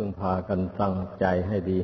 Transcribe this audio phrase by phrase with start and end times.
[0.00, 1.78] พึ่งพากันตั้งใจให้ดี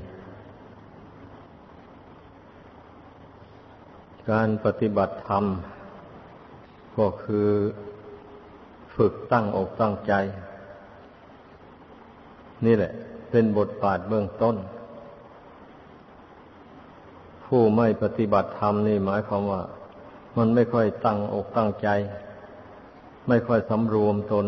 [4.30, 5.44] การปฏิบัติธรรม
[6.98, 7.48] ก็คือ
[8.94, 10.12] ฝึกตั้งอกตั้งใจ
[12.66, 12.92] นี่แหละ
[13.30, 14.56] เป็นบทบาทเบื้องต้น
[17.44, 19.62] ผู้ไม่ปฏิบัติธรรมนี่หมายความว่า
[20.36, 21.88] มันไม่ค่อยตั้งอกตั้งใจ
[23.28, 24.46] ไม่ค่อยสำรวมตน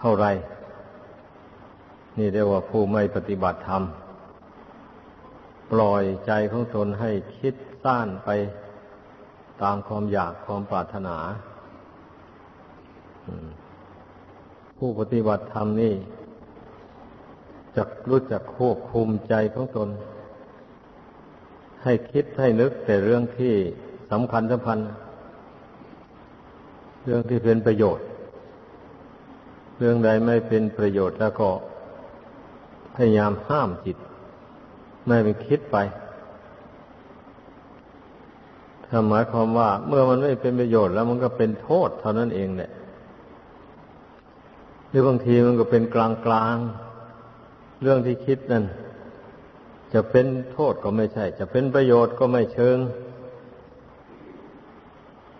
[0.00, 0.28] เท่าไร
[2.18, 3.82] นี่เรียกว่าผู้ไม่ปฏิบัติธรรม
[5.72, 7.54] ปล่อยใจของตนให้คิด
[7.84, 8.28] ส้านไป
[9.62, 11.16] ตามความอยากความปรารถนา
[14.78, 15.94] ผู้ปฏิบัติธรรมนี่
[17.76, 19.88] จะรู้จักควบคุมใจของตน
[21.82, 23.54] ให้คิดให้นึกแต่เรื่องที่
[24.10, 24.78] สำคัญสำคัญ
[27.04, 28.06] เรื่องที่เป็นประโยชน์
[29.78, 31.48] เรื่องใดไม่เป็นประโยชน์แล้วก็
[32.98, 33.96] พยายามห้ามจิต
[35.06, 35.76] ไม่ไปคิดไป
[38.86, 42.70] ถ้าหมายความว่า เมื่อมันไม่เป็นประโยชน์แล้วมันก็เป็นโทษเท่านั้นเองแหละ
[44.88, 46.56] หรือบางทีมันก็เป็นกลางกลาง
[47.82, 48.64] เรื่องที่คิดนั่น
[49.94, 52.78] จะเป็นโทษก็ไม่ใช่ จะเป็นประโยชน์ก็ไม่เชิง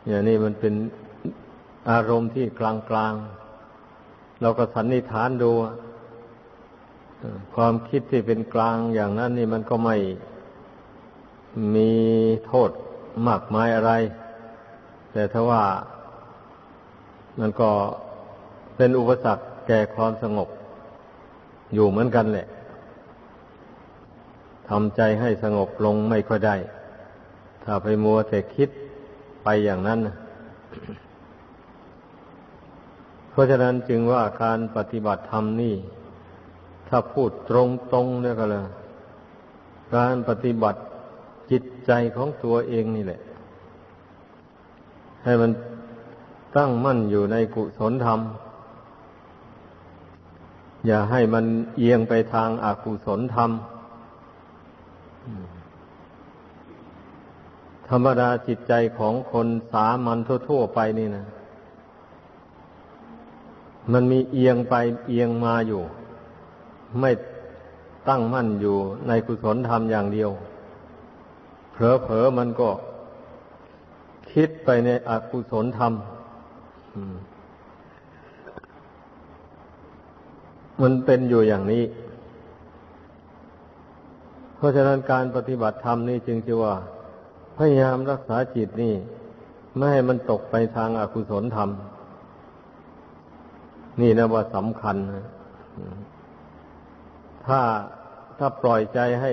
[0.07, 0.75] อย่างนี้มันเป็น
[1.91, 3.15] อารมณ์ที่กลางกลาง
[4.41, 5.51] เราก็สันนิษฐานดู
[7.55, 9.97] ความคิดที่เป็นกลางอย่างนั้นนี่มันก็ไม่
[11.75, 11.93] มี
[12.47, 12.71] โทษ
[13.29, 13.93] มากมายอะไร
[15.13, 15.65] แต่ถ้าว่า
[17.41, 17.71] มันก็
[18.77, 20.49] เป็นอุปสรรคแก่ความสงบ
[21.75, 22.47] อยู่เหมือนกันแหละ
[24.69, 26.57] ทำใจให้สงบลงไม่ค่อยได้
[27.65, 28.69] ถ้าไปมัวแต่คิด
[29.43, 29.99] ไปอย่างนั้น
[33.31, 35.75] เพราะฉะนั้นจึงว่าการปฏิบัติธรรมนี่
[36.89, 37.53] ถ้าพูดต
[37.95, 38.65] รงๆเนี่ยก็เลย
[39.95, 40.81] การปฏิบัติ
[41.51, 43.21] จิตใจของตัวเองนี่แหละ
[45.25, 45.51] ให้มัน
[46.57, 48.21] ตั้งมั่นอยู่ในกุศลธรรม
[50.87, 51.45] อย่าให้มัน
[51.77, 53.51] เอียงไปทางอากุศลธรรม
[57.89, 61.25] ธรรมดาจิตใจของคนสามัญทั่วๆไปนี่นะ
[63.93, 64.75] มันมีเอียงไป
[65.09, 65.83] เอียงมาอยู่
[67.01, 67.11] ไม่
[68.09, 68.77] ตั้งมั่นอยู่
[69.09, 70.31] ในกุศลธรรมอย่างเดียว
[71.73, 72.71] เผลอๆมันก็
[74.33, 75.93] คิดไปในอกุศลธรรม
[80.83, 81.85] มันเป็นอยู่อย่างนี้
[84.57, 86.75] เพราะฉะนั้นการปฏิบัติธรรมนี่จึงจะว่า
[87.57, 88.95] พยายามรักษาจิตนี่
[89.77, 91.69] ไม่ให้มันตกไปทางอากุศลธรรม
[94.01, 95.27] นี่นะว่าสำคัญนะ
[97.47, 97.61] ถ้า
[98.39, 99.33] ถ้าปล่อยใจให้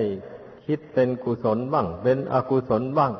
[0.66, 3.12] คิดเป็นกุศลบ้าง เป็นอกุศลบ้าง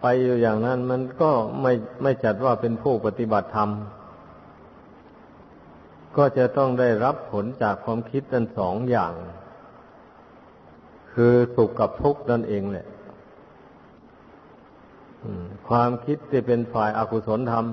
[0.00, 1.30] ไปอยู่อย่างนั้นมันก็
[1.62, 1.72] ไม่
[2.02, 3.70] ไม่จัดว่าเป็นผู้ปฏิบัติธรรม
[6.16, 9.12] ก็จะต้องได้รับผลจากความคิดทั้งสองอย่าง
[11.12, 12.86] คือสุขกับทุกข์นั่นเองแหละ
[15.68, 17.66] ความคิดที่เป็นฝ่ายอากุศลธรรม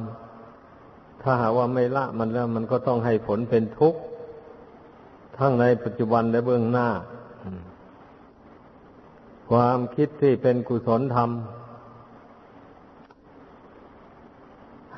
[1.22, 4.00] ถ้าหาว่าไม่ละมันแล้ว มันก็ต้องให้ผลเป็นทุกข์
[5.40, 6.88] ทั้งในปัจจุบันและเบื้องหน้า
[9.50, 11.30] ความคิดที่เป็นกุศลธรรม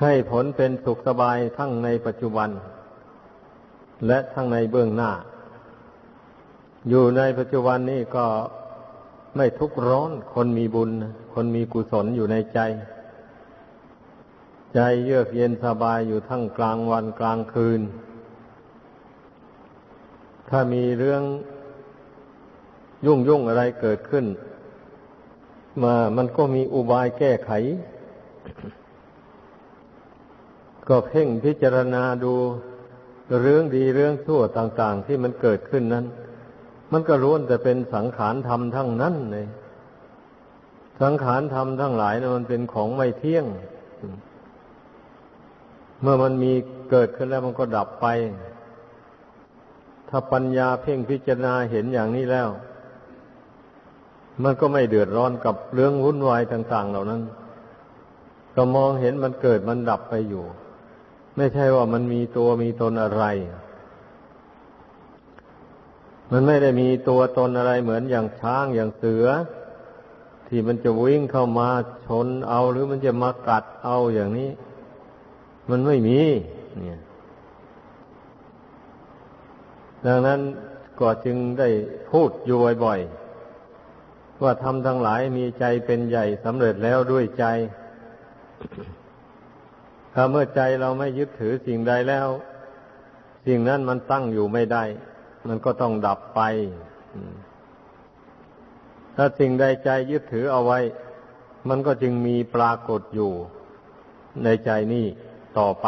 [0.02, 2.50] ให้ผลเป็นสุขสบายทั้งในปัจจุบัน
[4.08, 5.12] และทั้งในเบื้องหน้า
[6.90, 8.26] อยู่ในปัจจุบันนี้ก็
[9.36, 10.92] ไม่ทุกข์ร้อนคนมีบุญ
[11.34, 12.60] คนมีกุศลอยู่ในใจ
[14.74, 17.82] ใจเยือกเย็นสบายอยู่ทั้งกลางวันกลางคืน
[20.52, 21.24] ถ้ามีเรื่อง
[23.06, 24.26] ยุ่งยุ่งอะไรเกิดขึ้น
[25.84, 27.52] มามันก็มีอุบายแก้ไข
[30.88, 32.34] ก็เพ่งพิจารณาดู
[33.42, 36.06] เรื่องดีเรื่องชั่วต่าง ๆ ที่มันเกิดขึ้นนั้น
[36.92, 39.48] มันก็ล้วนแต่เป็นสังขารธรรมทั้งนั้นเลย
[41.02, 43.46] สังขารธรรมทั้งหลายนะมันเป็นของไม่เที่ยง
[46.02, 46.54] เมื่อมันมี
[46.92, 48.08] เกิดขึ้นแล้วมันก็ดับไป
[50.12, 52.50] ถ้าปัญญาเพ่งพิจารณาเห็นอย่างนี้แล้ว
[54.44, 57.22] มันก็ไม่เดือดร้อนกับเรื่องวุ่นวายต่าง ๆ เหล่านั้น
[58.56, 60.46] ก็มองเห็นมันเกิดมันดับไปอยู่
[61.38, 63.24] ไม่ใช่ว่ามันมีตัวมีตนอะไร
[66.32, 69.26] มันไม่ได้มีตัวตนอะไรเหมือนอย่างช้างอย่างเสือ
[70.48, 71.70] ที่มันจะวิ่งเข้ามา
[72.06, 74.50] ชนเอาหรือมันจะมากัดเอาอย่างนี้
[75.70, 76.20] มันไม่มี
[76.86, 77.00] เนี่ย
[80.06, 80.42] ดังนั้น
[81.00, 81.70] ก็จึงได้
[82.12, 87.46] พูดอยู่บ่อยๆว่าทำทั้งหลายมีใจเป็นใหญ่สำเร็จแล้วด้วยใจ
[90.14, 92.28] ถ้าเมื่อใจเราไม่ยึดถือสิ่งใดแล้ว
[93.46, 94.84] สิ่งนั้นมันตั้งอยู่ไม่ได้
[95.48, 96.42] มันก็ต้องดับไป
[99.16, 100.80] ถ้าสิ่งใดใจยึดถือเอาไว้
[101.70, 103.32] มันก็จึงมีปรากฏอยู่
[104.44, 105.06] ในใจนี่
[105.60, 105.88] ต่อไป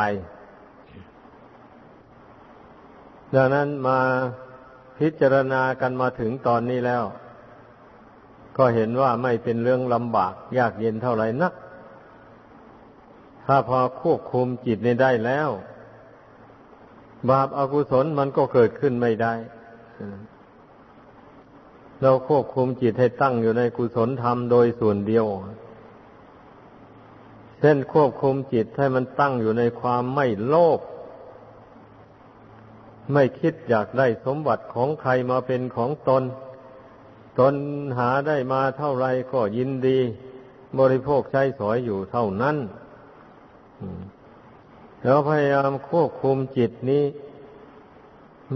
[3.34, 4.00] ดังนั้นมา
[4.98, 7.04] พิจารณากันมาถึงตอนนี้แล้ว
[8.58, 11.54] ก็เห็นว่าไม่เป็นเรื่องลำบาก ยากเย็นเท่าไหร่นัก
[13.46, 15.50] ถ้าพอควบคุมจิตในได้แล้ว
[17.30, 19.34] บาปอากุศลมันก็เกิดขึ้นไม่ได้
[22.02, 25.26] เราควบคุมจิตให้ตั้งอยู่ในกุศลธรรมโดยส่วนเดียว
[27.60, 30.80] เช่นควบคุมจิตให้มันตั้งอยู่ในความไม่โลภ
[33.12, 36.24] ไม่คิดอยากได้สมบัติของใครมาเป็นของตน
[37.40, 37.54] ตน
[37.98, 40.00] หาได้มาเท่าไรก็ยินดี
[40.80, 42.58] บริโภคใช้สอยอยู่เท่านั้น
[45.02, 47.04] แล้วพยายามควบคุมจิตนี้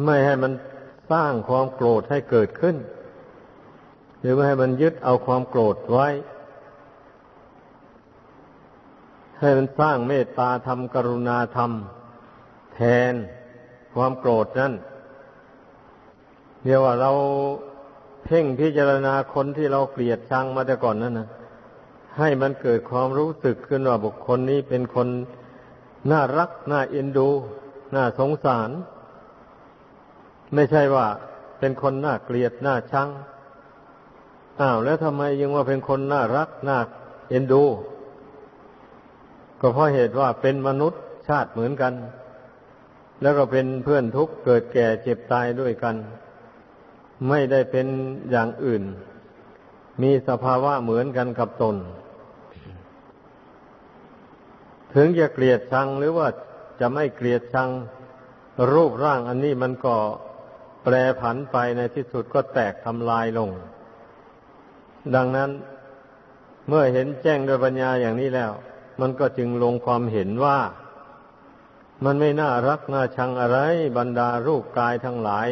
[0.06, 0.54] ไม่ให้มัน
[1.12, 2.76] สร้างความโกรธให้เกิดขึ้น
[4.20, 6.08] หรือไม่ให้มันยึดเอาความโกรธไว้
[9.40, 11.72] ให้มันสร้างเมตตาธรรมกรุณาธรรม
[12.74, 12.80] แท
[13.12, 13.14] น
[13.94, 14.74] ความโกรธนั่น
[16.64, 17.12] เรียกว่าเรา
[18.24, 21.28] เพ่งพิจารณาคนที่เราเกลียดชังมาแต่ก่อนนั่นนะ
[22.18, 25.08] ให้มันเกิดความรู้สึกขึ้นว่าบุคคลนี้เป็นคน
[26.12, 27.30] น่ารัก น่าเอ็นดู
[27.96, 28.70] น่าสงสาร
[30.54, 31.06] ไม่ใช่ว่า
[31.60, 33.10] เป็นคนน่าเกลียด น่าชัง
[34.62, 36.78] อ้าวแล้วทำไมยังว่าเป็นคนน่ารัก น่า
[37.30, 37.64] เอ็นดู
[39.62, 41.94] ก็เพราะเหตุว่าเป็นมนุษย์ชาติเหมือนกัน
[43.22, 45.96] แล้วก็เป็นเพื่อนทุกข์เกิดแก่เจ็บตายด้วยกัน
[47.30, 47.88] ไม่ได้เป็น
[48.32, 48.84] อย่างอื่น
[50.02, 51.76] มีสภาวะเหมือนกันกับตน
[54.94, 56.28] ถึงจะเกลียดชังหรือว่า
[56.80, 57.70] จะไม่เกลียดชัง
[58.74, 59.96] รูปร่างอันนี้มันก็
[60.84, 63.50] แปรผันไปในที่สุดก็แตกทำลายลง
[65.16, 65.50] ดังนั้น
[66.68, 68.52] เมื่อเห็นแจ้งโดยปัญญาอย่างนี้แล้ว
[69.02, 70.58] มันก็จึงลงความเห็นว่า
[72.06, 73.60] มันไม่น่ารักน่าชังอะไร
[73.98, 75.50] บรรดารูปกายทั้งหลาย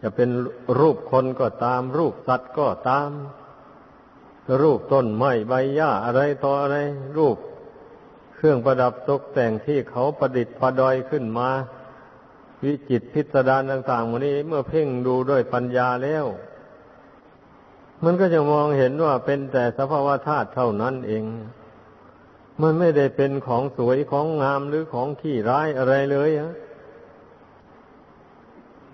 [0.00, 0.30] จะเป็น
[0.78, 3.10] รูปคนก็ตาม รูปสัตว์ก็ตาม
[4.62, 6.76] รูปต้นไม้ใบหญ้าอะไรต่ออะไร
[7.16, 7.36] รูป
[8.34, 11.50] เครื่องประดับตกแต่งที่เขาประดิษฐ์ประดอยขึ้นมา
[12.64, 16.24] วิจิตพิสดารต่างๆวันนี้เมื่อเพ่งดูด้วยปัญญาแล้ว
[18.04, 21.24] มันก็จะมองเห็นว่าเป็นแต่สภาวะธาตุเท่านั้นเอง
[22.62, 26.54] มันไม่ได้เป็นของสวยของงามหรือของขี้ร้ายอะไรเลยฮะ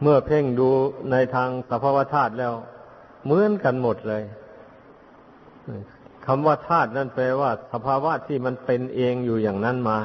[0.02, 0.68] เมื่อเพ่งดู
[1.10, 2.54] ในทางสภาวธาตุแล้ว
[3.24, 4.22] เหมือนกันหมดเลย
[6.26, 9.98] คำว่าธาตุนั่นแปลว่า สภาวะที่มันเป็นเองอยู่อย่างนั้นมา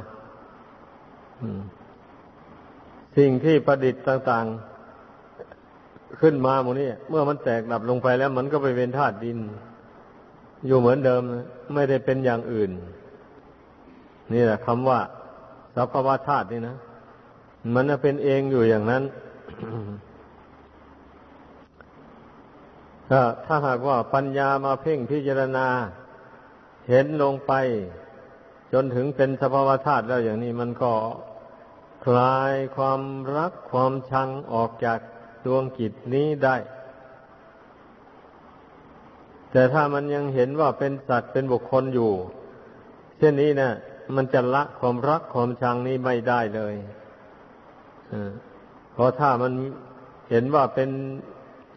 [3.17, 9.37] สิ่งที่ประดิษฐ์ต่างๆ ขึ้นมาหมดนี้เมื่อมันแตกดับลงไปแล้ว มันก็ไปเป็นธาตุดิน
[10.67, 11.21] อยู่เหมือนเดิม
[11.75, 12.71] ไม่ได้เป็นอย่างอื่น
[14.33, 14.99] นี่แหละคำว่า
[15.75, 16.75] สภาวะธาตุนี่นะ
[17.73, 19.03] มันเป็นเองอยู่อย่างนั้น
[23.45, 25.67] ถ้าหากว่าปัญญามาเพ่งพิจารณา
[26.89, 27.53] เห็นลงไป
[28.73, 30.93] จนถึงเป็นสภาวะธาตุแล้วอย่างนี้ มันก็
[32.05, 33.01] คลายความ
[33.37, 34.99] รักความชังออกจาก
[35.45, 36.55] ดวงกิจนี้ได้
[39.51, 42.11] แต่ถ้ามันยังเห็นว่าเป็นสัตว์เป็นบุคคลอยู่
[43.17, 43.71] เช่นนี้นะ
[44.15, 46.75] มันจะละความรักความชังนี้ไม่ได้เลย
[48.93, 49.53] เพราะถ้ามัน
[50.29, 50.89] เห็นว่าเป็น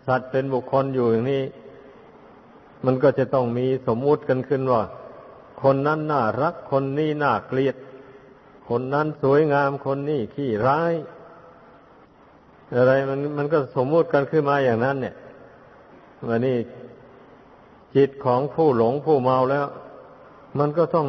[0.07, 1.43] สัตว์เป็นบุคคลอยู่อย่างนี้
[2.85, 4.83] มันก็จะต้องมีสมมุติกันขึ้นว่า
[5.63, 7.77] คนนั้นน่ารักคนนี้น่าเกลียด
[8.69, 10.95] คนนั้นสวยงามคนนี้ขี้ร้าย
[12.77, 15.15] อะไรมันมันก็สมมุติกันขึ้นมาอย่างนั้น เนี่ย
[16.29, 16.57] วันนี้
[17.97, 19.67] จิตของผู้หลงผู้เมาแล้ว
[20.59, 21.09] มันก็ต้อง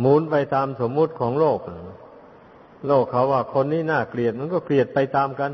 [0.00, 1.58] หมุนไปตามสมมุติของโลก
[2.88, 5.52] โลกเขาว่าคนนี้น่าเกลียดมันก็เกลียดไปตามกัน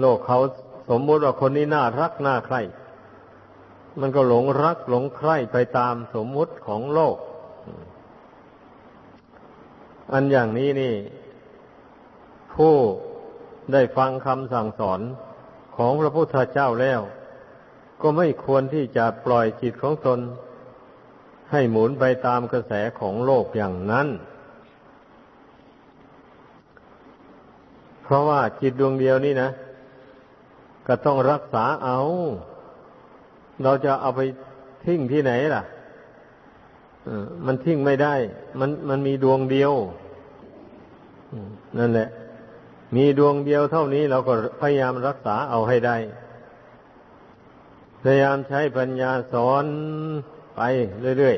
[0.00, 0.38] โลกเขา
[0.90, 2.60] สมมุติว่าคนนี้น่ารักน่าใคร่
[4.00, 7.16] มันก็หลงรักหลงใคร่ไปตามสมมุติของโลก
[10.12, 10.94] อันอย่างนี้นี่
[12.54, 12.74] ผู้
[13.72, 15.00] ได้ฟังคำสั่งสอน
[15.76, 17.00] ของพระพุทธเจ้าแล้ว
[18.02, 20.18] ก็ไม่ควรที่จะปล่อยจิตของตน
[21.52, 24.08] ให้หมุนไปตามกระแสของโลกอย่างนั้น
[28.02, 29.50] เพราะว่าจิตดวงเดียวนี่นะ
[30.86, 32.00] ก็ต้องรักษาเอา
[33.62, 34.20] เราจะเอาไป
[34.84, 35.62] ทิ้งที่ไหนล่ะ
[37.46, 38.14] มันทิ้งไม่ได้
[38.60, 39.72] มันมันมีดวงเดียว
[41.78, 42.08] นั่นแหละ
[42.96, 45.96] มีดวงเดียวเท่านี้เราก็พยายามรักษาเอาให้ได้
[48.02, 49.64] พยายามใช้ปัญญาสอน
[50.56, 50.60] ไป
[51.18, 51.36] เรื่อย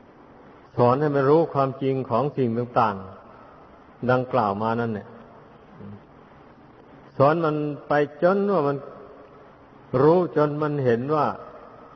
[0.00, 5.08] ๆ สอนให้มันรู้ความจริงของสิ่งต่างๆ ดังกล่าวมานั่นเนี่ย
[7.18, 7.56] สอนมัน
[7.88, 7.92] ไป
[8.22, 8.76] จนว่ามัน
[10.02, 11.26] รู้จนมันเห็นว่า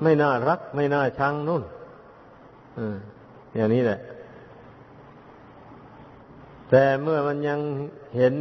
[0.02, 1.62] ไม่น่ารักไม่น่าชังนู่น
[3.56, 4.00] อย่างนี้แหละ
[6.70, 7.60] แต่เมื่อมันยัง
[8.16, 8.34] เห็น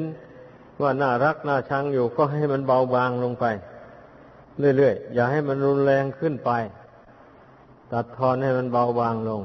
[0.82, 3.46] ว่าน่ารักน่าชังอยู่ก็ให้มันเบาบางลงไป
[4.78, 6.52] เรื่อยๆ อย่าให้มันรุนแรงขึ้นไป
[7.92, 9.44] ตัดทอนให้มันเบาบางลง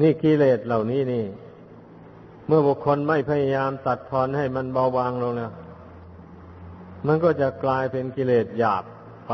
[0.00, 1.24] นี่กิเลสเหล่านี้นี่
[2.46, 5.52] เมื่อบุคคลไม่พยายามตัดทอนให้มันเบาบางลงแล้ว
[7.06, 8.84] มันก็จะกลายเป็นกิเลสหยาบ
[9.26, 9.32] ไป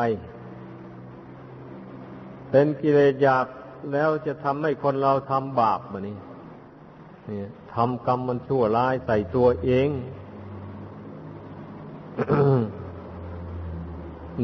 [2.50, 3.46] เป็นกิเลสหยาบ
[3.92, 6.16] แล้วจะทำให้คนเราทำบาปมานี่
[7.30, 7.40] นี่
[7.74, 9.88] ทำกรรมมันชั่วร้ายใส่ตัวเอง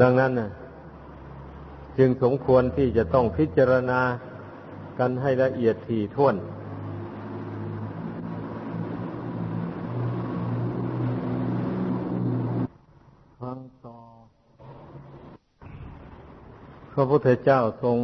[0.01, 0.51] ดังนั้นนะ
[1.99, 4.01] จึงสมควรที่จะต้องพิจารณา
[4.99, 6.37] กันให้ละเอียดถี่ถ้วน
[16.93, 17.99] พระพุทธเจ้าทรง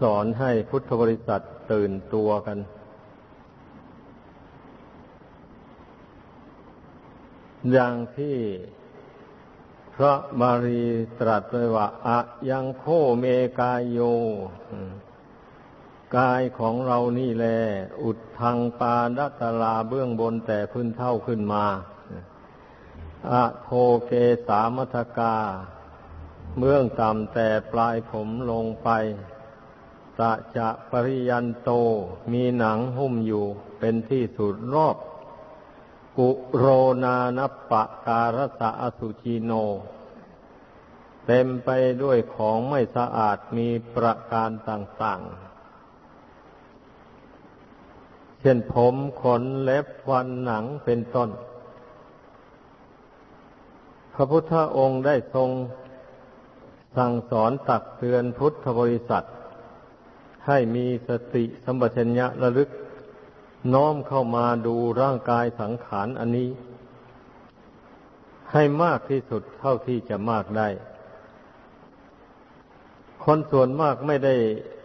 [0.00, 1.40] สอนให้พุทธบริษัท
[1.72, 2.58] ตื่นตัวกัน
[7.72, 8.36] อย่างที่
[10.02, 10.84] ระบาลี
[11.18, 12.18] ตรัสไว้ว่าอะ
[12.50, 12.84] ยังโค
[13.18, 13.24] เม
[13.58, 13.98] กายโย
[16.16, 17.46] กายของเรานี่แล
[18.02, 21.64] อุดทางปาดัตลาเบื้องบนแต่พื้นเท่าขึ้นมา
[23.32, 23.68] อะโท
[24.06, 24.12] เก
[24.46, 25.36] สามัทกา
[26.58, 28.88] เบื้องต่ำแต่ปลายผมลงไป
[30.18, 31.70] ตะจะปริยันโต
[32.32, 33.44] มีหนังหุ้มอยู่
[33.78, 34.96] เป็นที่สุดรอบ
[36.18, 36.66] กุโร
[37.04, 37.38] นาน
[37.70, 39.52] ปะการสะอสุจิโน
[41.26, 41.70] เต็มไป
[42.02, 45.52] ด้วยของไม่สะอาดมีประการต่าง ๆ
[48.40, 51.30] เช่นผมขนเล็บฟันหนังเป็นต้น
[54.14, 55.50] พระพุทธองค์ได้ทรง
[56.96, 59.26] สั่งสอนตักเตือนพุทธบริษัท
[60.46, 62.68] ให้มีสติสัมปชัญญะระลึก
[63.74, 66.50] น้อมเข้ามาดูร่างกายสังขารอันนี้
[68.52, 70.68] ให้มากที่สุดเท่าที่จะมากได้
[73.24, 74.36] คนส่วนมากไม่ได้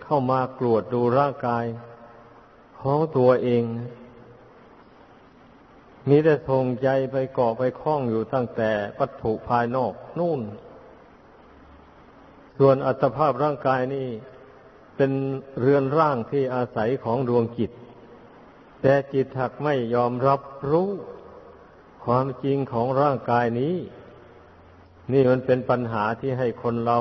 [0.03, 1.65] เข้ามากรวดดูร่างกาย
[2.81, 3.63] ของตัวเอง
[6.09, 10.41] มีแต่ทงใจไปเกาะไปคล้องอยู่ตั้งแต่วัตถุภายนอกนู่น
[12.59, 14.07] ส่วนอัตภาพร่างกายนี่
[14.95, 15.11] เป็น
[15.59, 17.71] เรือนร่างที่อาศัยของดวงจิต
[18.81, 20.41] แต่จิตหักไม่ยอมรับ
[20.71, 20.89] รู้
[22.05, 23.75] ความจริงของร่างกายนี้
[25.11, 26.99] นี่มันเป็นปัญหาที่ให้คนเรา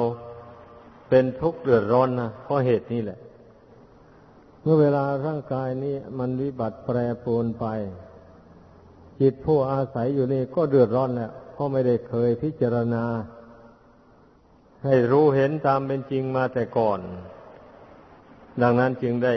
[1.09, 3.19] เป็นทุกข์เดือดร้อนนะเพราะเหตุนี้แหละ
[4.63, 7.67] เมื่อเวลาร่างกายนี้มันวิบัติแปรปรวนไป
[9.21, 13.05] จิตผู้อาศัยอยู่นี่ก็เดือดร้อนแหละเพราะไม่ได้เคยพิจารณา
[14.85, 17.01] ให้รู้เห็นตามเป็นจริงมาแต่ก่อน
[18.63, 19.35] ดังนั้นจึงได้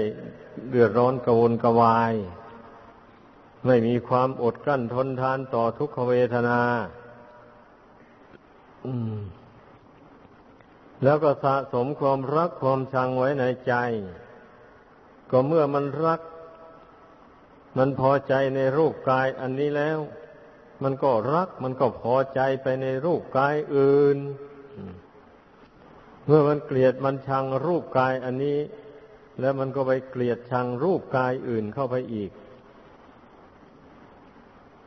[0.70, 2.14] เดือดร้อนกระวนกระวาย
[3.66, 6.62] ไม่มีความอดกลั้นทนทานต่อทุกขเวทนา
[11.04, 13.74] แล้วก็สะสมความรักความชังไว้ในใจ
[15.32, 16.22] ก็เมื่อมันรัก
[17.78, 20.00] มันพอใจในรูปกายอันนี้แล้ว
[20.84, 24.18] มันก็รัก มันก็พอใจไปในรูปกายอื่น
[26.26, 28.60] เมื่อมันเกลียดมันชังรูปกายอันนี้
[29.42, 32.32] แล้วมันก็ไปเกลียดชังรูปกายอื่นเข้าไปอีก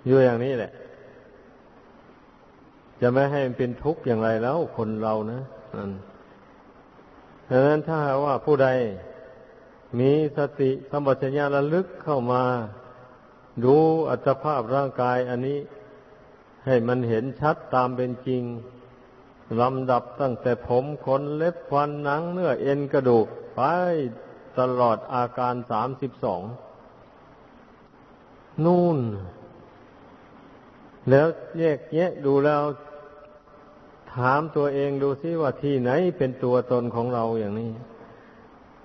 [0.06, 0.72] อยู่อย่างนี้แหละ
[3.00, 5.40] จะไม่ให้มันเป็นทุกข์อย่างไรแล้วคนเรานะ
[5.76, 5.92] นั่น
[7.50, 8.68] ดังนั้นถ้าว่าผู้ใด
[9.98, 12.44] มีสติสัมปชัญญะระลึกเข้ามา
[13.64, 13.76] ดู
[14.10, 15.58] อัตภาพร่างกายอันนี้
[16.66, 18.42] ให้มันเห็นชัดตามเป็นจริง
[19.60, 23.60] ลำดับตั้งแต่ผมขนเล็บฟันหนังเนื้อเอ็นกระดูกไป
[24.58, 26.42] ตลอดอาการสามสิบสอง
[28.64, 28.98] นู่น
[31.10, 31.26] แล้ว
[31.58, 32.62] แยกแยะดูแล้ว
[34.14, 37.70] ถามตัวเองดูซิว่าที่ไหนเป็นตัวตนของเราอย่างนี้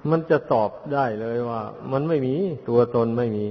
[0.09, 2.35] มันจะตอบได้เลยว่า มันไม่มี
[2.69, 3.47] ตัวตนไม่มี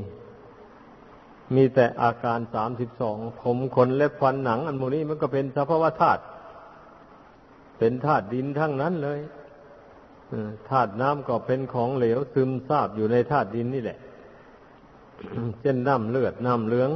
[1.54, 6.22] มีแต่อาการสามสิบสองผมขนเล็บฟันหนัง อันโมนี้มันก็เป็นสภาวะธาตุ
[7.78, 9.20] เป็นธาตุดินทั้งนั้นเลย
[10.68, 13.98] ธาตุน้ำก็เป็นของเหลวซึมซาบอยู่ในธาตุดินนี่แหละ
[15.60, 16.90] เช่นน้ำเลือดน้ำเหลือง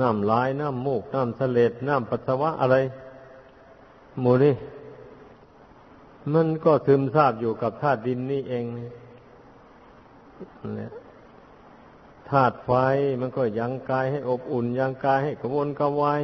[0.00, 2.76] น้ำลายน้ำมูกน้ำเสลดน้ำปัสสาวะอะไร
[4.20, 4.54] หมูนี่
[6.32, 8.88] มันก็ซึมซาบอยู่กับธาตุดินนี่เองนี่
[12.30, 12.70] ธาตุไฟ
[13.20, 16.20] มันก็ยังกายให้อบอุ่น ยังกายให้กระวนกระวาย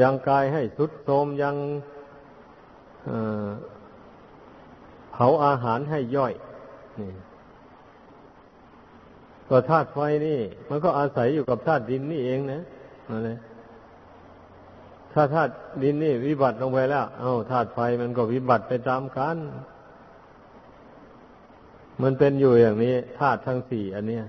[0.00, 6.32] ยังกายให้สุดโทมยังาอาหารให้ย่อย
[7.00, 7.10] นี่
[9.48, 12.62] ก็ธาตุไฟนี่ มันก็อาศัยอยู่กับธาตุดินนี่เองนะ
[13.08, 13.30] อะไร
[15.12, 19.36] ถ้าธาตุดินนี่วิบัติลงไปแล้ว เอา้าธาตุไฟมันก็วิบัติไปตามกัน
[22.02, 24.24] มันเป็นอยู่อย่างนี้ธาตุทั้งสี่อันเนี้ย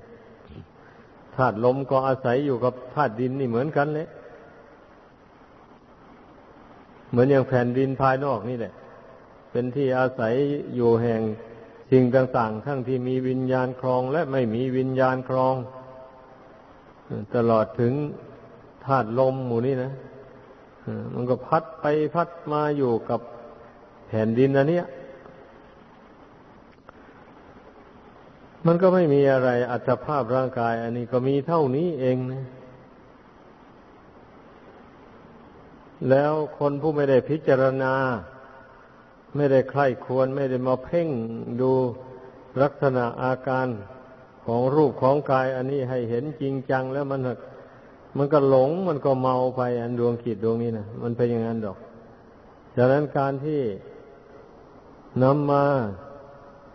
[1.35, 4.07] ธาตุลมก็อาศัยอยู่กับธาตุดินนี่เหมือนกันเลย
[7.11, 8.73] เหมือนอย่างแผ่นดินภายนอกนี่แหละ
[9.51, 10.33] เป็นที่อาศัย
[10.75, 11.21] อยู่แห่ง
[11.91, 15.55] สิ่งต่างๆ ทั้งที่มีวิญญาณครองและไม่มีวิญญาณครอง
[17.35, 17.93] ตลอดถึง
[18.85, 19.91] ธาตุลมหมู่นี้นะ
[21.13, 23.19] มันก็พัดไปพัดมาอยู่กับ
[24.07, 24.85] แผ่นดินอันเนี้ย
[28.65, 32.45] มันก็ไม่มีอะไรอัตภาพร่างกาย อันนี้ก็มีเท่านี้เองนะ
[36.09, 37.93] แล้วคนผู้ไม่ได้พิจารณา
[39.35, 41.09] ไม่ได้ใคร่ควรไม่ได้มาเพ่ง
[41.61, 41.71] ดู
[42.61, 43.67] ลักษณะอาการ
[44.45, 47.21] ของรูปของกาย อันนี้ให้เห็นจริงจังแล้วมัน
[48.17, 51.77] มันก็หลงมันก็เมาไปอันดวงขีดดวงนี้นะมันเป็นอย่างนั้นดอก
[52.77, 53.61] ดังนั้นการที่
[55.23, 55.65] นำมา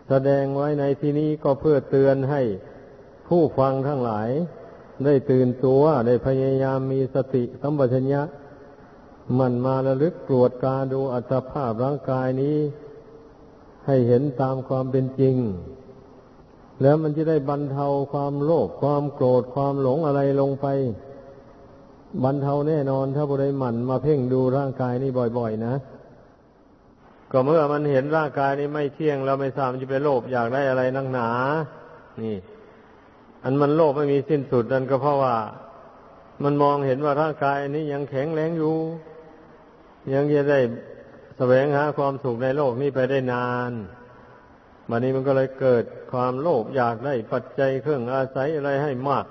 [0.09, 2.41] แสดงไว้ในที่นี้ก็เพื่อเตือนให้
[3.27, 4.29] ผู้ฟังทั้งหลาย
[5.05, 8.21] ได้ตื่นตัวได้พยายามมีสติสัมปชัญญะ
[9.39, 12.57] มันมาระลึกตรวจกาดูอัตภาพร่างกายนี้
[13.85, 15.35] ให้เห็นตามความเป็นจริง
[16.81, 20.65] แล้วมันจะได้บรรเทาความโลภความโกรธความหลงอะไรลงไป
[22.23, 25.75] บรรเทาแน่นอนถ้าบุได้หมั่นมาเพ่งดูร่างกายนี้บ่อย ๆ นะ
[27.31, 31.29] ก็เมื่อมันเห็นร่างกายนี้ไม่เที่ยงเราไม่ทราบมันจะไปโลภอยากได้อะไรนักหนา
[32.21, 32.37] นี่
[33.43, 35.35] อันมันโลภไม่มีสิ้นสุดนั่นก็เพราะว่า
[36.43, 38.75] มันมองเห็นว่าร่างกายนี้ยังแข็งแรงอยู่
[40.13, 40.59] ยังจะได้
[41.37, 43.71] แสวงหาความสุขในโลกนี้ไปได้นาน
[44.89, 49.25] บัดนี้มันก็เลยเกิดความโลภอยากได้ปัจจัยเครื่องอาศัยอะไรให้มาก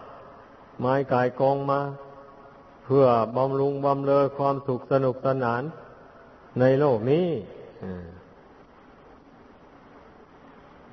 [0.78, 1.80] ไม้กายกองมา
[2.84, 5.62] เพื่อบำรุงบำเรอความสุขสนุกสนาน
[6.60, 7.28] ในโลกนี้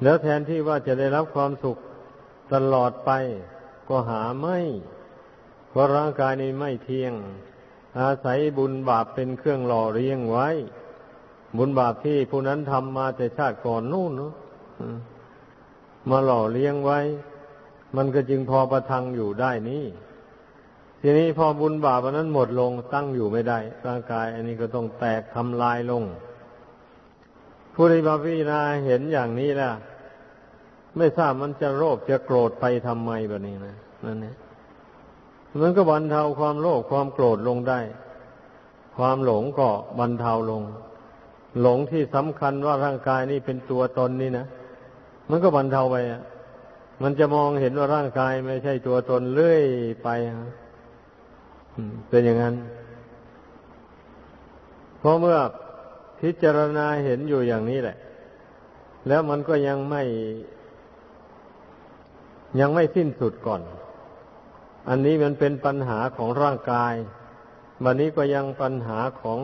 [0.04, 1.78] แล้วแทนที่ว่าจะได้รับความสุข
[2.54, 3.12] ตลอดไป
[3.90, 4.58] ก็หาไม่
[5.70, 7.14] เพราะร่างกายนี้ไม่เที่ยง
[8.00, 10.48] อาศัยบุญบาปเป็นเครื่องหล่อเลี้ยงไว้
[11.58, 14.34] บุญบาปที่ผู้นั้นทำมาแต่ชาติก่อนนู่นเนาะ
[16.10, 17.00] มาหล่อเลี้ยงไว้
[17.96, 19.86] มันก็จึงพอประทังอยู่ได้นี่
[21.02, 26.04] ทีนี้พอบุญบาปนั้นหมดลงตั้งอยู่ไม่ได้ ร่างกาย อันนี้ก็ต้องแตกทำลายลง
[27.74, 29.76] ผู้ใดมาพิจารณาเห็นอย่างนี้แล้ว
[30.98, 33.76] ไม่ทราบมันจะโลภจะโกรธไปทำไมแบบนี้นะ
[34.06, 34.36] นั่นเนี่ย
[35.62, 37.80] มันก็บรรเทาความโลภความโกรธลงได้
[38.98, 40.62] ความหลงก็บรรเทาลง
[41.62, 44.46] หลงที่สำคัญว่าร่างกายนี้เป็นตัวตนนี่นะ
[45.30, 46.22] มันก็บรรเทาไปอะ
[47.04, 49.64] มันจะมองเห็นว่าร่างกายไม่ใช่ตัวตนเลื่อย
[50.04, 50.10] ไป
[52.10, 52.56] เป็นอย่างนั้น
[55.00, 55.38] เพราะเมื่อ
[56.20, 57.98] พิจารณาเห็นอยู่อย่างนี้แหละ
[59.08, 60.04] แล้วมันก็ยังไม่
[62.60, 63.62] ยังไม่สิ้นสุดก่อน
[64.88, 66.94] อันนี้มันเป็นปัญหาของร่างกาย
[67.84, 69.40] วันนี้ก็ยังปัญหาของ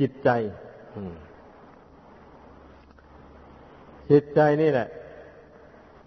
[0.00, 0.30] จิตใจ
[4.10, 4.88] จิตใจนี่แหละ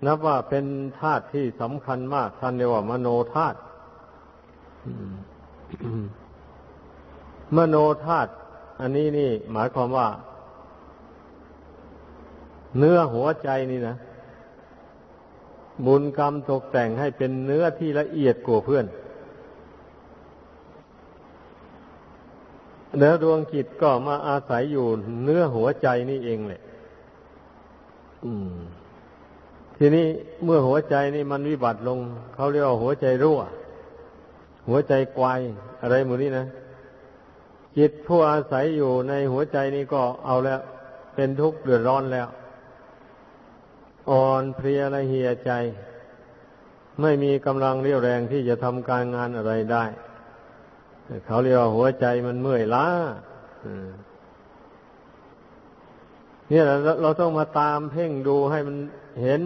[0.06, 0.66] นับว่าเป็น
[1.00, 3.58] ธาตุที่สำคัญมาก ท่านเรียกว่ามโนธาตุ
[7.58, 8.32] มโนธาตุ
[8.82, 10.08] อันนี้นี่ หมายความว่า
[12.78, 13.96] เนื้อหัวใจนี่นะ
[15.86, 18.86] บุญกรรมตกแต่งให้เป็นเนื้อที่ละเอียดกว่าเพื่อน
[23.00, 24.86] แล้วดวงจิตก็มาอาศัยอยู่
[25.24, 26.62] เนื้อหัวใจนี่เองแหละ
[29.78, 30.08] ทีนี้
[30.44, 32.00] เมื่อหัวใจนี่มันวิบัติลง
[32.36, 33.40] เขาเรียกว่าหัวใจรั่ว
[34.70, 35.40] หัวใจควาย
[35.82, 36.46] อะไรหมดนี้นะ
[37.78, 40.60] จิตผู้อาศัยอยู่ในหัวใจนี้ก็เอาแล้ว
[41.16, 42.28] เป็นทุกข์เดือดร้อนแล้ว
[44.10, 45.52] อ่อนเพลียละเหียใจ
[47.02, 49.86] ไม่มีกำลังเรี่ยวแรงที่จะทำการงานอะไรได้
[51.26, 52.88] เขาเรียกว่าหัวใจมันเมื่อยล้า
[56.50, 58.78] เนี่ยเราเราต้องมาตามเพ่งดูให้มัน
[59.22, 59.42] เห็น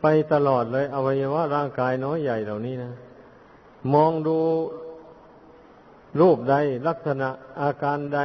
[0.00, 2.92] ไปตลอดเลยอวัยวะร่างกายน้อยใหญ่เหล่านี้นะ
[3.94, 4.38] มองดู
[6.20, 6.54] รูปใด
[6.88, 7.28] ลักษณะ
[7.62, 8.20] อาการใด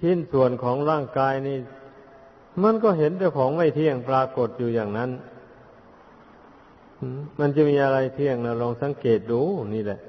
[0.00, 1.58] ชิ้นส่วนของร่างกายนี่
[2.62, 5.10] มันก็เห็นแต่ของไม่เที่ยงปรากฏอยู่อย่างนั้น
[7.38, 9.42] มันจะมีอะไรเที่ยงนะลองสังเกตดู
[9.74, 10.00] นี่แหละ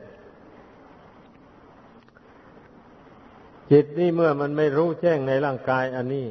[3.72, 6.28] จิตนี่เมื่อมันไม่รู้แจ้งในร่างกายอันนี้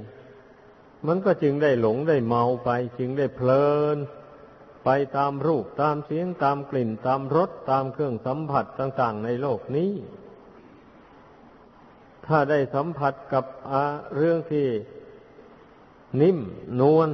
[1.07, 3.97] มันก็จึงได้หลงได้เมาไป จึงได้เพลิน
[4.85, 9.93] ไปตามรูปตามเสียงตามกลิ่น ตามรสตามเครื่องสัมผัสต่างๆ ในโลกนี้
[12.27, 13.45] ถ้าได้สัมผัสกับ
[14.17, 14.67] เรื่องที่
[16.21, 16.39] นิ่ม
[16.81, 17.11] นวล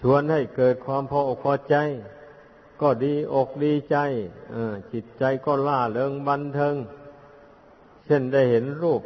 [0.00, 1.76] ชวนให้เกิดความพออกพอใจ
[2.80, 3.96] ก็ดีอกดีใจ
[4.92, 6.76] จิตใจก็ล่าเริงบันเทิง
[8.04, 9.02] เช่นได้เห็นรูป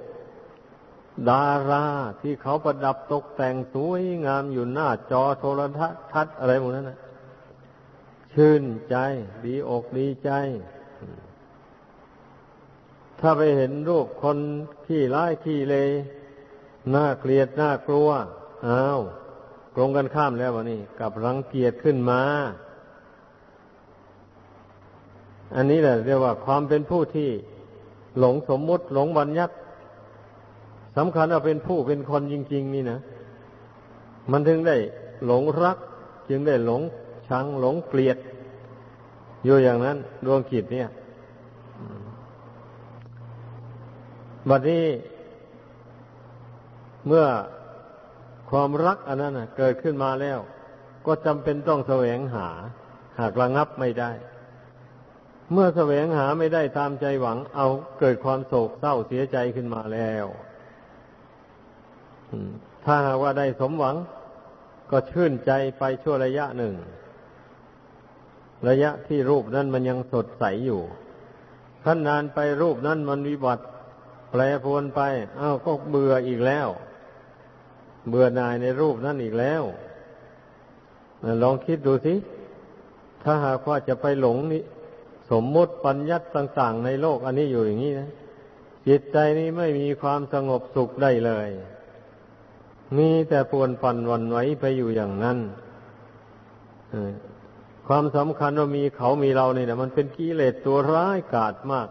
[1.28, 1.86] ดารา
[2.20, 6.98] ที่เขาประดับตกแต่งสวยงามอยู่หน้าจอโทรทัศน์อะไรหมดนั้นนะ
[8.34, 8.96] ชื่นใจ
[9.44, 10.30] ดีอกดีใจ
[13.20, 14.38] ถ้าไปเห็นรูปคน
[14.86, 15.76] ขี้ร้ายขี้เล
[16.94, 18.08] น่าเกลียดน่ากลัว
[18.66, 19.00] อ้าว
[19.74, 22.22] ตรงกันข้ามแล้ววะนี่กับรังเกียจขึ้นมา
[25.54, 27.30] อันนี้แหละเรียกว่าความเป็นผู้ที่
[28.18, 29.54] หลงสมมุติหลงบัญญัติ
[30.96, 32.98] สำคัญว่าเป็นผู้เป็นคนจริง ๆ นี่นะ
[34.30, 34.76] มันถึงได้
[35.26, 35.78] หลงรัก
[36.28, 36.82] จึงได้หลง
[37.28, 38.18] ชังหลงเกลียด
[39.44, 40.88] อยู่อย่างนั้น ดวงกิจเนี่ย
[44.48, 44.84] บัดนี้
[47.06, 47.26] เมื่อ
[48.50, 50.38] ความรักอันนั้นเกิดขึ้นมาแล้ว
[51.06, 52.48] ก็จำเป็นต้องแสวงหา
[53.18, 54.10] หากระงับไม่ได้
[55.52, 57.66] เมื่อแสวงหาไม่ได้ตามใจหวัง เอา
[58.00, 60.26] เกิดความโศกเศร้าเสียใจขึ้นมาแล้ว
[62.84, 63.96] ถ้าหากว่าได้สมหวัง
[64.90, 66.74] ก็ชื่นใจไปชั่วระยะหนึ่ง
[68.68, 70.82] ระยะที่รูปนั้นมันยังสดใสอยู่
[71.84, 73.64] ขั้นนานไปรูปนั้นมันวิบัติ
[74.30, 75.00] แปรปรวนไป
[75.40, 76.68] อ้าวก็เบื่ออีกแล้ว
[78.08, 79.62] เบื่อหน่ายในรูปนั่นอีกแล้ว
[81.42, 82.14] ลองคิดดูสิ
[83.22, 84.62] ถ้าหากว่าจะไปหลงนี่
[85.30, 88.10] สมมุติปัญญัติต่าง ๆ ในโลกอันนี้อยู่อย่างนี้นะ
[88.88, 91.48] จิตใจนี้ไม่มีความสงบสุขได้เลย
[92.96, 95.38] มีแต่ปวนปั่นวันไหวไปอยู่อย่างนั้น
[97.86, 101.88] ความสำคัญว่ามีเขามีเราเนี่ยมันเป็นกิเลสตัวร้ายกาจมาก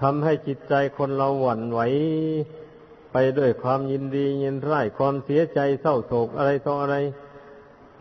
[0.00, 1.80] ทำให้จิตใจคนเราหวั่นไหว
[3.16, 6.96] ไปด้วยความยินดียินร้ายความเสียใจเศร้าโศกอะไรต่ออะไร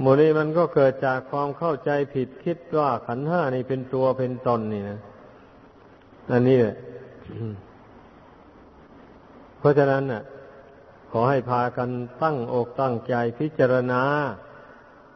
[0.02, 5.00] หมดนี้มันก็เกิดจากความเข้าใจผิดคิดว่าขันห้านี่เป็นตัวเป็นตนนี่นะ
[6.32, 6.76] อันนี้แหละ
[9.60, 10.24] เพราะฉะนั้นน่ะ
[11.12, 11.90] ขอให้พากัน
[12.24, 14.04] ตั้งอกตั้งใจพิจารณา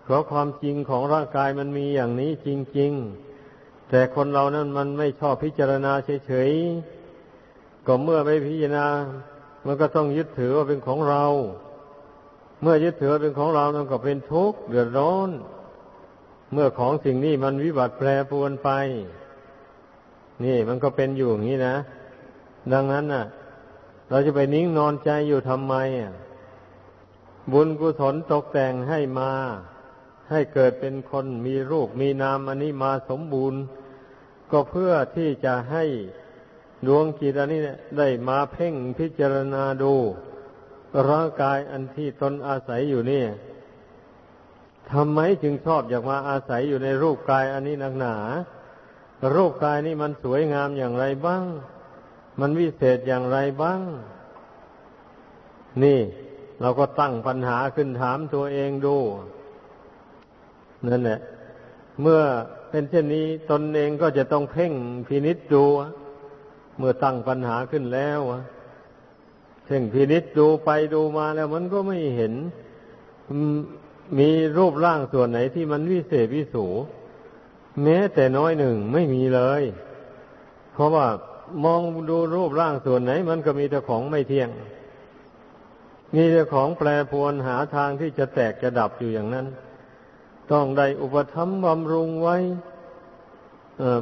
[0.03, 2.91] เพราะความจริงของร่างกายมันมีอย่างนี้จริง
[3.41, 5.91] ๆ แต่คนเรานั้นมันไม่ชอบพิจารณา
[6.27, 8.88] เฉยๆก็เมื่อไม่พิจารณา
[9.67, 11.25] มันก็ต้องยึดถือว่าเป็นของเรา
[12.62, 15.30] เมื่อยึดถือว่าเป็นของเรามันก็เป็นทุกข์เดือดร้อน
[16.53, 18.69] เมื่อของสิ่งนี้มันวิบัติแปรปรวนไป
[20.43, 21.75] นี่มันก็เป็นอยู่อย่างนี้นะ
[22.73, 23.25] ดังนั้นน่ะ
[24.10, 26.13] เราจะไปนิ่งนอนใจอยู่ทำไมอะ
[27.51, 29.32] บุญกุศลตกแต่งให้มา
[30.30, 33.62] ให้เกิดเป็นคนมีรูปมีนามอันนี้มาสมบูรณ์
[34.51, 35.84] ก็เพื่อที่จะให้
[36.86, 37.62] ดวงจิตอันนี้
[37.98, 39.94] ได้มาเพ่งพิจารณาดู
[41.10, 43.24] ร่างกายอันที่ตนอาศัยอยู่นี่
[44.92, 48.16] ทำไมจึงชอบอยากมาอาศัยอยู่ในรูปกายอันนี้นักหนา
[49.36, 51.44] รูปกายนี้มันสวยงามอย่างไรบ้าง
[52.40, 53.80] มันวิเศษอย่างไรบ้าง
[55.84, 56.00] นี่
[56.62, 58.98] เราก็ตั้งปัญหาขึ้นถามตัวเองดู
[60.88, 61.20] นั่นแหละ
[62.02, 62.22] เมื่อ
[62.70, 64.74] เป็นเช่นนี้ตนเองก็จะต้องเพ่ง
[65.08, 65.63] พินิษดู
[66.78, 68.20] เมื่อตั้งปัญหาขึ้นแล้ว
[69.66, 72.34] เพ่งพินิษดูไปดูมาแล้วมันก็ไม่เห็น
[74.20, 76.66] มีรูปร่างส่วนไหนที่มันวิเศษวิสู
[77.84, 79.63] แม้แต่น้อยหนึ่งไม่มีเลย
[80.74, 81.08] เพราะว่า
[81.66, 84.50] มองดูรูปร่างส่วนไหน มันก็มีแต่ของไม่เที่ยง
[86.16, 89.48] มีแต่ของแปรปรวนหาทางที่จะแตกจะดับอยู่อย่างนั้น
[90.52, 92.38] ต้องได้อุปธรรมบำรุงไว้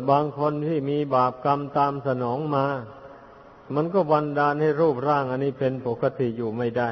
[0.09, 2.65] บางคนที่มีบาปกรรมตามสนองมา
[3.75, 6.89] มันก็บันดาลให้รูปร่างอันนี้เป็นปกติอยู่ไม่ได้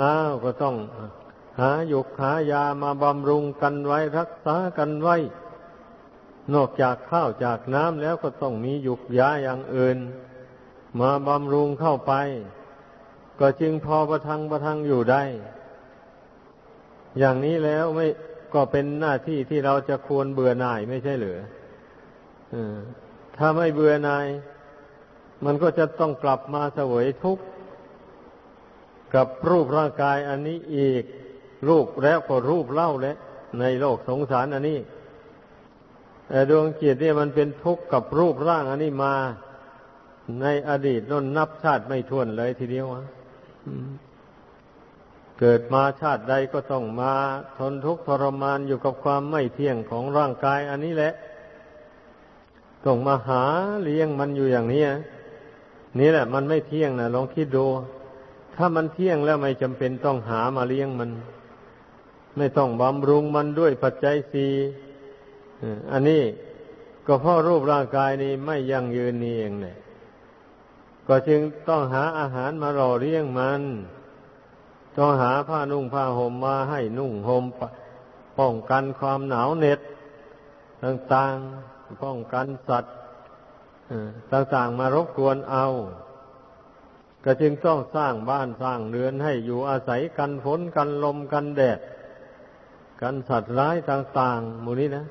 [0.00, 0.76] อ้าวก็ต้อง
[1.60, 5.16] หาหยุกหายามาบำรุงกันไว้รักษากันไว้
[6.54, 9.98] นอกจากข้าวจากน้ำแล้วก็ต้องมีหยุกยาอย่างอื่น
[11.00, 12.12] มาบำรุงเข้าไป
[13.40, 15.22] ก็จึงพอประทังประทังอยู่ได้
[17.18, 18.06] อย่างนี้แล้วไม่
[18.54, 21.38] ก็เป็นหน้าที่ที่เราจะควรเบื่อหน่ายไม่ใช่หรือ
[23.36, 24.26] ถ้าไม่เบื่อหน่าย
[25.44, 27.44] มันก็จะต้องกลับมาเสวยทุกข์
[29.14, 31.04] กับรูปร่างกายอันนี้อีก
[31.68, 33.16] รูปแล้วก็รูปเล่าและ
[33.60, 34.78] ในโลกสงสารอันนี้
[36.28, 39.14] แต่ดวงจิตเนี่ยมันเป็นทุกข์กับรูปร่างอันนี้มา
[40.40, 42.86] ในอดีตน้นนับชาติไม่ท้วนเลยทีเดียว
[45.40, 47.12] เกิดมาชาติใดก็ต้องมา
[47.58, 51.12] ทนทุกข์ทรมานอยู่กับความไม่เที่ยงของร่างกาย อันนี้แหละ
[52.84, 53.44] ต้องมาหา
[53.82, 54.84] เลี้ยงมันอยู่อย่างนี้
[55.98, 57.66] นี่แหละ มันไม่เที่ยงนะลองคิดดู
[58.54, 61.10] ถ้ามันเที่ยงแล้วไม่จำเป็นต้องหามาเลี้ยงมัน
[62.36, 64.52] ไม่ต้องบำรุงมันด้วยปัจจัยสี่
[65.92, 66.22] อันนี้
[67.06, 69.76] ก็เพราะรูปร่างกายนี้ไม่ยั่งยืนนี่เองเนี่ย
[71.08, 73.62] ก็จึงต้องหาอาหารมาหล่อเลี้ยงมัน
[75.00, 77.44] ต้องหาผ้านุ่งผ้าห่มมาให้นุ่งห่ม
[78.38, 79.80] ป้องกันความหนาวเหน็ด
[80.84, 82.94] ต่างๆป้องกันสัตว์
[84.32, 85.66] ต่างๆมารบกวนเอา
[87.24, 91.78] ก็จึงต้องสร้างบ้านสร้างเรือนให้อยู่อาศัยกันฝนกันลมกันแดด
[93.00, 95.04] กันสัตว์ร้ายต่างๆหมู่นี้นะ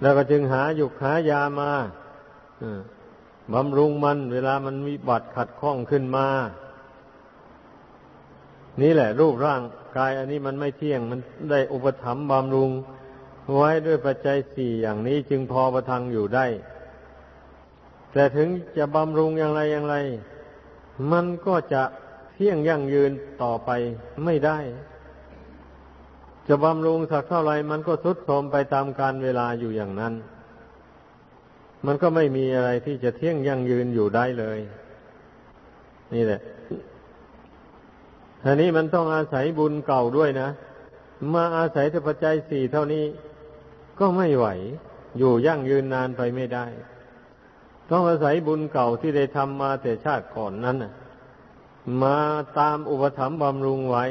[0.00, 1.70] แล้วก็จึงหาหยุกหายามา
[3.52, 6.26] บำรุงมันเวลามันมีบัดขัดข้องขึ้นมา
[8.80, 9.62] นี่แหละ รูปร่าง
[9.96, 12.70] กายอันนี้มันไม่เที่ยง มันได้อุปถัมภ์บำรุง
[13.54, 16.46] ไว้ด้วยปัจจัยสี่อย่างนี้จึงพอประทังอยู่ได้
[18.12, 19.96] แต่ถึงจะบำรุงอย่างไรอย่างไร
[21.12, 21.82] มันก็จะ
[22.34, 23.70] เที่ยงยั่งยืนต่อไป
[24.24, 24.58] ไม่ได้
[26.48, 30.14] จะบำรุงสักเท่าไรมันก็ทุดโทรมไปตามการเวลาอยู่อย่างนั้น
[31.86, 34.58] มันก็ไม่มีอะไรที่จะเที่ยงยั่งยืนอยู่ได้เลย
[36.14, 36.40] นี่แหละ
[38.44, 40.48] ทีนี้มันต้องอาศัยบุญเก่าด้วยนะ
[41.34, 43.04] มาอาศัยแต่ปัจจัยสี่เท่านี้
[43.98, 44.46] ก็ไม่ไหว
[45.18, 46.66] อยู่ยั่งยืนนานไปไม่ได้
[47.90, 50.76] ต้องอาศัยบุญเก่าที่ได้ทำมาแต่ชาติก่อนนั้น
[52.02, 52.18] มา
[52.58, 54.04] ตามอุปถัมภ์บำรุงไว้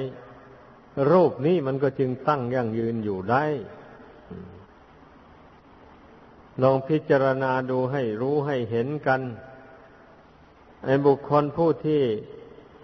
[1.11, 3.45] รูปนี้มันก็จึงตั้งยั่งยืนอยู่ได้
[6.61, 9.21] ลองพิจารณาดูให้รู้ให้เห็นกัน
[10.85, 12.03] ไอ้บุคคลผู้ที่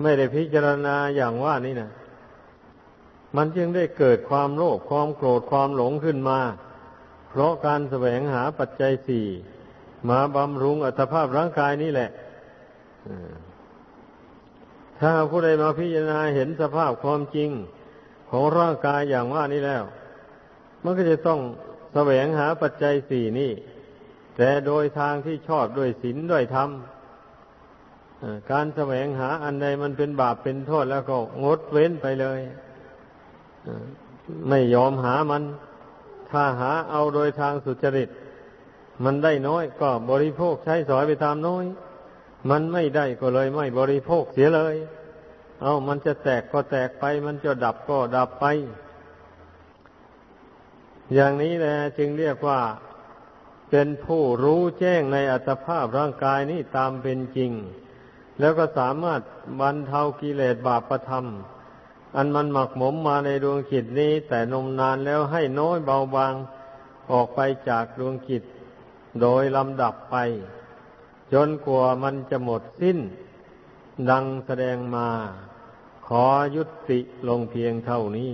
[0.02, 1.90] ไม่ได้พิจารณาอย่างว่านี่นะ
[3.36, 6.40] มันจึงได้เกิดความโลภความโกรธความหลงขึ้นมา
[7.30, 9.28] เพราะการแสวงหาปัจจัยสี่
[10.10, 12.10] มาบำรุงอัตภาพร่างกายนี่แหละ
[15.00, 17.50] ถ้าผู้ใดมาพิจารณาเห็นสภาพความจริง
[18.30, 19.84] ของร่างกายอย่างว่านี้แล้ว
[20.84, 21.40] มันก็จะต้อง
[21.94, 23.52] แสวงหาปัจจัยสี่นี่
[24.38, 26.70] แต่โดยทางที่ชอบด้วยศีลด้วยธรรม
[28.52, 32.40] การแสวงหาอันใดมันเป็นบาปเป็นโทษแล้วก็งดเว้นไปเลย
[34.50, 35.44] ไม่ยอมหามัน
[36.32, 38.10] ถ้าหาเอาโดยทางสุจริต
[39.04, 41.66] มันได้น้อยก็บริโภคใช้สอยไปตามน้อย
[42.50, 44.76] มันไม่ได้ก็เลยไม่บริโภคเสียเลย
[45.62, 48.46] เอามันจะแตกก็แตกไป มันจะดับก็ดับไป
[51.14, 52.62] อย่างนี้แหละจึงเรียกว่า
[53.70, 57.52] เป็นผู้รู้แจ้งในอัตภาพร่างกายนี้ตามเป็นจริง
[58.40, 59.22] แล้วก็สามารถ
[59.60, 61.26] บรรเทากิเลสบาปประธรรม
[62.16, 66.34] อันมันหมักหมมมาในดวงจิตนี้ แต่นมนานแล้วให้น้อยเบาบาง
[67.12, 68.44] ออกไปจากดวงจิต
[69.22, 70.16] โดยลำดับไป
[71.34, 73.00] จนกว่ามันจะหมดสิ้น
[74.10, 75.10] ดังแสดงมา
[76.08, 78.34] ขอยุติลงเพียงเท่านี้